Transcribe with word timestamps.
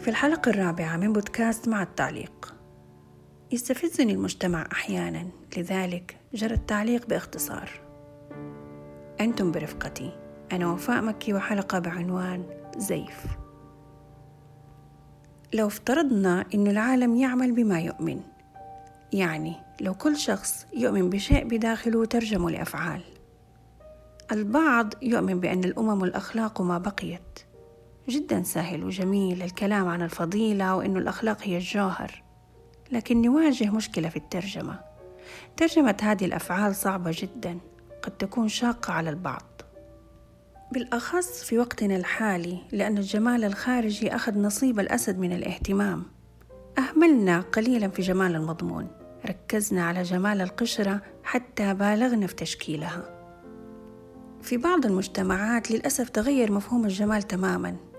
في 0.00 0.10
الحلقة 0.10 0.50
الرابعة 0.50 0.96
من 0.96 1.12
بودكاست 1.12 1.68
مع 1.68 1.82
التعليق. 1.82 2.54
يستفزني 3.52 4.12
المجتمع 4.12 4.68
أحيانا 4.72 5.26
لذلك 5.56 6.16
جرى 6.34 6.54
التعليق 6.54 7.06
باختصار. 7.06 7.70
أنتم 9.20 9.52
برفقتي 9.52 10.12
أنا 10.52 10.72
وفاء 10.72 11.02
مكي 11.02 11.34
وحلقة 11.34 11.78
بعنوان 11.78 12.44
زيف. 12.76 13.24
لو 15.54 15.66
افترضنا 15.66 16.44
أن 16.54 16.66
العالم 16.66 17.16
يعمل 17.16 17.52
بما 17.52 17.80
يؤمن 17.80 18.20
يعني 19.12 19.54
لو 19.80 19.94
كل 19.94 20.16
شخص 20.16 20.66
يؤمن 20.74 21.10
بشيء 21.10 21.48
بداخله 21.48 22.04
ترجمه 22.04 22.50
لأفعال 22.50 23.02
البعض 24.32 24.94
يؤمن 25.02 25.40
بأن 25.40 25.64
الأمم 25.64 26.02
والأخلاق 26.02 26.60
ما 26.60 26.78
بقيت. 26.78 27.49
جدا 28.08 28.42
سهل 28.42 28.84
وجميل 28.84 29.42
الكلام 29.42 29.88
عن 29.88 30.02
الفضيلة 30.02 30.76
وأن 30.76 30.96
الأخلاق 30.96 31.38
هي 31.42 31.56
الجوهر 31.56 32.22
لكن 32.92 33.22
نواجه 33.22 33.70
مشكلة 33.70 34.08
في 34.08 34.16
الترجمة. 34.16 34.80
ترجمة 35.56 35.96
هذه 36.02 36.24
الأفعال 36.24 36.76
صعبة 36.76 37.10
جدا 37.14 37.58
قد 38.02 38.10
تكون 38.10 38.48
شاقة 38.48 38.92
على 38.92 39.10
البعض. 39.10 39.42
بالأخص 40.72 41.44
في 41.44 41.58
وقتنا 41.58 41.96
الحالي 41.96 42.58
لأن 42.72 42.98
الجمال 42.98 43.44
الخارجي 43.44 44.14
أخذ 44.14 44.38
نصيب 44.38 44.80
الأسد 44.80 45.18
من 45.18 45.32
الاهتمام. 45.32 46.02
أهملنا 46.78 47.40
قليلا 47.40 47.88
في 47.88 48.02
جمال 48.02 48.34
المضمون. 48.34 48.88
ركزنا 49.26 49.84
على 49.84 50.02
جمال 50.02 50.40
القشرة 50.40 51.00
حتى 51.24 51.74
بالغنا 51.74 52.26
في 52.26 52.34
تشكيلها. 52.34 53.20
في 54.42 54.56
بعض 54.56 54.86
المجتمعات 54.86 55.70
للأسف 55.70 56.08
تغير 56.08 56.52
مفهوم 56.52 56.84
الجمال 56.84 57.22
تماما. 57.22 57.89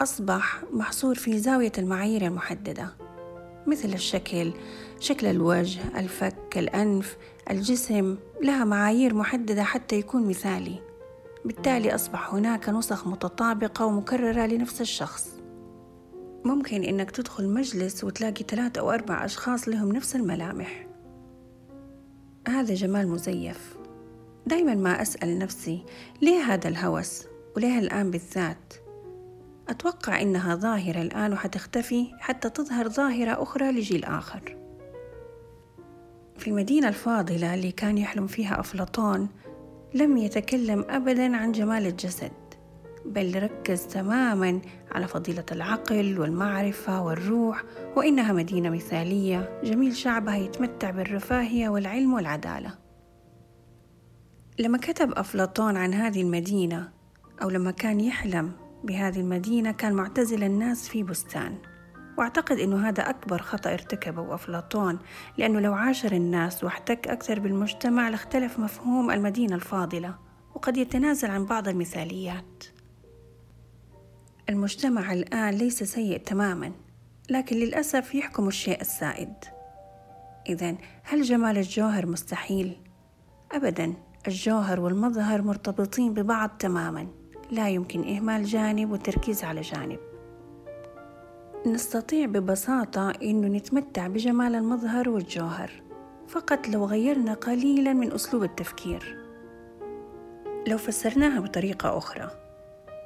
أصبح 0.00 0.62
محصور 0.72 1.14
في 1.14 1.38
زاوية 1.38 1.72
المعايير 1.78 2.26
المحددة 2.26 2.94
مثل 3.66 3.88
الشكل 3.88 4.52
شكل 5.00 5.26
الوجه 5.26 5.98
الفك 5.98 6.58
الأنف 6.58 7.16
الجسم 7.50 8.16
لها 8.42 8.64
معايير 8.64 9.14
محددة 9.14 9.62
حتى 9.62 9.96
يكون 9.96 10.28
مثالي. 10.28 10.78
بالتالي 11.44 11.94
أصبح 11.94 12.34
هناك 12.34 12.68
نسخ 12.68 13.06
متطابقة 13.06 13.84
ومكررة 13.84 14.46
لنفس 14.46 14.80
الشخص. 14.80 15.28
ممكن 16.44 16.84
إنك 16.84 17.10
تدخل 17.10 17.48
مجلس 17.48 18.04
وتلاقي 18.04 18.44
ثلاثة 18.48 18.80
أو 18.80 18.90
أربع 18.90 19.24
أشخاص 19.24 19.68
لهم 19.68 19.92
نفس 19.92 20.16
الملامح. 20.16 20.86
هذا 22.48 22.74
جمال 22.74 23.08
مزيف. 23.08 23.76
دايما 24.46 24.74
ما 24.74 25.02
أسأل 25.02 25.38
نفسي 25.38 25.84
ليه 26.22 26.40
هذا 26.40 26.68
الهوس؟ 26.68 27.24
وليه 27.56 27.78
الآن 27.78 28.10
بالذات؟ 28.10 28.87
أتوقع 29.68 30.22
إنها 30.22 30.54
ظاهرة 30.54 31.02
الآن 31.02 31.32
وحتختفي 31.32 32.06
حتى 32.18 32.50
تظهر 32.50 32.88
ظاهرة 32.88 33.42
أخرى 33.42 33.72
لجيل 33.72 34.04
آخر. 34.04 34.56
في 36.38 36.48
المدينة 36.48 36.88
الفاضلة 36.88 37.54
اللي 37.54 37.72
كان 37.72 37.98
يحلم 37.98 38.26
فيها 38.26 38.60
أفلاطون 38.60 39.28
لم 39.94 40.16
يتكلم 40.16 40.84
أبدا 40.88 41.36
عن 41.36 41.52
جمال 41.52 41.86
الجسد 41.86 42.32
بل 43.04 43.42
ركز 43.42 43.86
تماما 43.86 44.60
على 44.92 45.08
فضيلة 45.08 45.44
العقل 45.52 46.20
والمعرفة 46.20 47.02
والروح 47.02 47.64
وإنها 47.96 48.32
مدينة 48.32 48.70
مثالية 48.70 49.60
جميل 49.64 49.96
شعبها 49.96 50.36
يتمتع 50.36 50.90
بالرفاهية 50.90 51.68
والعلم 51.68 52.14
والعدالة. 52.14 52.74
لما 54.58 54.78
كتب 54.78 55.12
أفلاطون 55.12 55.76
عن 55.76 55.94
هذه 55.94 56.22
المدينة 56.22 56.88
أو 57.42 57.50
لما 57.50 57.70
كان 57.70 58.00
يحلم 58.00 58.52
بهذه 58.88 59.20
المدينة 59.20 59.72
كان 59.72 59.92
معتزل 59.92 60.44
الناس 60.44 60.88
في 60.88 61.02
بستان. 61.02 61.58
واعتقد 62.18 62.58
إنه 62.58 62.88
هذا 62.88 63.10
أكبر 63.10 63.42
خطأ 63.42 63.72
ارتكبه 63.72 64.34
أفلاطون 64.34 64.98
لأنه 65.38 65.60
لو 65.60 65.72
عاشر 65.72 66.12
الناس 66.12 66.64
واحتك 66.64 67.08
أكثر 67.08 67.40
بالمجتمع 67.40 68.08
لاختلف 68.08 68.58
مفهوم 68.58 69.10
المدينة 69.10 69.54
الفاضلة 69.54 70.14
وقد 70.54 70.76
يتنازل 70.76 71.30
عن 71.30 71.44
بعض 71.44 71.68
المثاليات. 71.68 72.64
المجتمع 74.48 75.12
الآن 75.12 75.54
ليس 75.54 75.82
سيء 75.82 76.18
تماما 76.18 76.72
لكن 77.30 77.56
للأسف 77.56 78.14
يحكم 78.14 78.48
الشيء 78.48 78.80
السائد. 78.80 79.34
اذا 80.48 80.74
هل 81.02 81.22
جمال 81.22 81.58
الجوهر 81.58 82.06
مستحيل؟ 82.06 82.76
ابدا 83.52 83.94
الجوهر 84.26 84.80
والمظهر 84.80 85.42
مرتبطين 85.42 86.14
ببعض 86.14 86.50
تماما. 86.58 87.17
لا 87.50 87.68
يمكن 87.68 88.16
إهمال 88.16 88.44
جانب 88.44 88.90
والتركيز 88.90 89.44
على 89.44 89.60
جانب. 89.60 89.98
نستطيع 91.66 92.26
ببساطة 92.26 93.10
أنه 93.10 93.48
نتمتع 93.48 94.06
بجمال 94.06 94.54
المظهر 94.54 95.08
والجوهر 95.08 95.70
فقط 96.28 96.68
لو 96.68 96.84
غيرنا 96.84 97.34
قليلا 97.34 97.92
من 97.92 98.12
أسلوب 98.12 98.42
التفكير. 98.42 99.16
لو 100.68 100.78
فسرناها 100.78 101.40
بطريقة 101.40 101.98
أخرى 101.98 102.30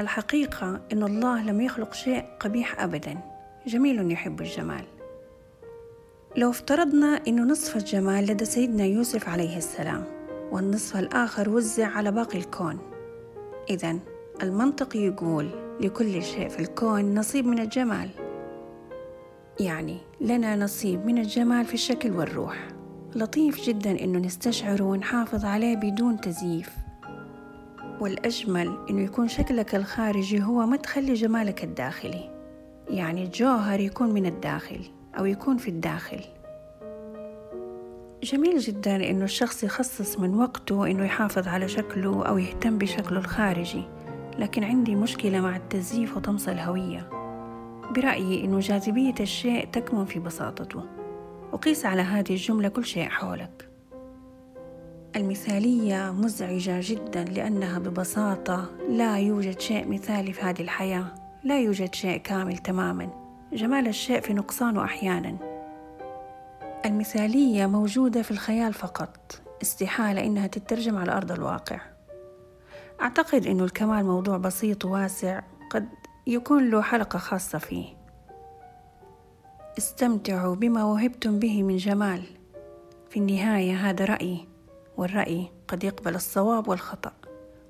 الحقيقة 0.00 0.80
أن 0.92 1.02
الله 1.02 1.42
لم 1.42 1.60
يخلق 1.60 1.92
شيء 1.94 2.24
قبيح 2.40 2.80
أبدا. 2.80 3.18
جميل 3.66 4.12
يحب 4.12 4.40
الجمال. 4.40 4.84
لو 6.36 6.50
افترضنا 6.50 7.20
أنه 7.28 7.42
نصف 7.42 7.76
الجمال 7.76 8.24
لدى 8.24 8.44
سيدنا 8.44 8.84
يوسف 8.84 9.28
عليه 9.28 9.56
السلام 9.56 10.04
والنصف 10.52 10.96
الآخر 10.96 11.48
وزع 11.48 11.86
على 11.86 12.12
باقي 12.12 12.38
الكون. 12.38 12.78
إذا 13.70 13.98
المنطق 14.42 14.96
يقول 14.96 15.50
لكل 15.80 16.22
شيء 16.22 16.48
في 16.48 16.60
الكون 16.60 17.18
نصيب 17.18 17.46
من 17.46 17.58
الجمال. 17.58 18.08
يعني 19.60 19.98
لنا 20.20 20.56
نصيب 20.56 21.06
من 21.06 21.18
الجمال 21.18 21.64
في 21.64 21.74
الشكل 21.74 22.10
والروح. 22.10 22.68
لطيف 23.14 23.60
جدا 23.60 23.90
إنه 23.90 24.18
نستشعره 24.18 24.82
ونحافظ 24.82 25.44
عليه 25.44 25.76
بدون 25.76 26.20
تزييف. 26.20 26.70
والأجمل 28.00 28.78
إنه 28.90 29.02
يكون 29.02 29.28
شكلك 29.28 29.74
الخارجي 29.74 30.42
هو 30.42 30.66
مدخل 30.66 31.12
لجمالك 31.12 31.64
الداخلي. 31.64 32.30
يعني 32.90 33.24
الجوهر 33.24 33.80
يكون 33.80 34.14
من 34.14 34.26
الداخل 34.26 34.80
أو 35.18 35.24
يكون 35.24 35.56
في 35.56 35.68
الداخل. 35.68 36.20
جميل 38.22 38.58
جدا 38.58 38.96
إنه 39.10 39.24
الشخص 39.24 39.64
يخصص 39.64 40.18
من 40.18 40.34
وقته 40.34 40.90
إنه 40.90 41.04
يحافظ 41.04 41.48
على 41.48 41.68
شكله 41.68 42.24
أو 42.24 42.38
يهتم 42.38 42.78
بشكله 42.78 43.18
الخارجي. 43.18 43.84
لكن 44.38 44.64
عندي 44.64 44.94
مشكلة 44.94 45.40
مع 45.40 45.56
التزييف 45.56 46.16
وطمس 46.16 46.48
الهوية. 46.48 47.08
برأيي 47.96 48.44
إنه 48.44 48.58
جاذبية 48.58 49.14
الشيء 49.20 49.66
تكمن 49.72 50.04
في 50.04 50.18
بساطته. 50.18 50.82
وقيس 51.52 51.86
على 51.86 52.02
هذه 52.02 52.30
الجملة 52.30 52.68
كل 52.68 52.84
شيء 52.84 53.08
حولك. 53.08 53.68
المثالية 55.16 56.12
مزعجة 56.12 56.80
جدا 56.82 57.24
لأنها 57.24 57.78
ببساطة 57.78 58.70
لا 58.88 59.18
يوجد 59.18 59.60
شيء 59.60 59.88
مثالي 59.88 60.32
في 60.32 60.42
هذه 60.42 60.60
الحياة. 60.60 61.14
لا 61.44 61.60
يوجد 61.60 61.94
شيء 61.94 62.16
كامل 62.16 62.58
تماما. 62.58 63.08
جمال 63.52 63.88
الشيء 63.88 64.20
في 64.20 64.34
نقصانه 64.34 64.84
أحيانا. 64.84 65.36
المثالية 66.86 67.66
موجودة 67.66 68.22
في 68.22 68.30
الخيال 68.30 68.72
فقط. 68.72 69.42
استحالة 69.62 70.24
إنها 70.24 70.46
تترجم 70.46 70.96
على 70.96 71.12
أرض 71.12 71.32
الواقع. 71.32 71.80
أعتقد 73.00 73.46
أن 73.46 73.60
الكمال 73.60 74.04
موضوع 74.04 74.36
بسيط 74.36 74.84
وواسع 74.84 75.40
قد 75.70 75.88
يكون 76.26 76.70
له 76.70 76.82
حلقة 76.82 77.18
خاصة 77.18 77.58
فيه. 77.58 77.96
استمتعوا 79.78 80.54
بما 80.54 80.84
وهبتم 80.84 81.38
به 81.38 81.62
من 81.62 81.76
جمال. 81.76 82.22
في 83.10 83.16
النهاية 83.16 83.74
هذا 83.74 84.04
رأيي 84.04 84.48
والرأي 84.96 85.50
قد 85.68 85.84
يقبل 85.84 86.14
الصواب 86.14 86.68
والخطأ 86.68 87.12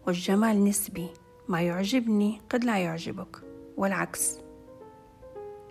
والجمال 0.06 0.64
نسبي. 0.64 1.08
ما 1.48 1.62
يعجبني 1.62 2.40
قد 2.50 2.64
لا 2.64 2.78
يعجبك 2.78 3.36
والعكس. 3.76 4.38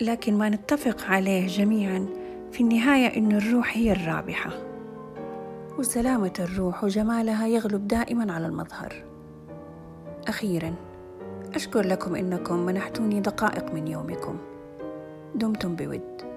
لكن 0.02 0.38
ما 0.38 0.50
نتفق 0.50 1.06
عليه 1.06 1.48
جميعا 1.48 2.08
في 2.52 2.62
النهاية 2.64 3.18
أن 3.18 3.32
الروح 3.32 3.78
هي 3.78 3.92
الرابحة. 3.92 4.52
وسلامة 5.78 6.34
الروح 6.40 6.84
وجمالها 6.84 7.48
يغلب 7.48 7.88
دائما 7.88 8.34
على 8.34 8.48
المظهر. 8.48 9.15
أخيرا 10.28 10.76
أشكر 11.56 11.82
لكم 11.82 12.16
إنكم 12.16 12.66
منحتوني 12.66 13.20
دقائق 13.20 13.74
من 13.74 13.88
يومكم. 13.88 14.38
دمتم 15.36 15.76
بود. 15.76 16.35